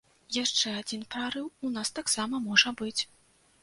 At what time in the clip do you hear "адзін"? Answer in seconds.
0.79-1.05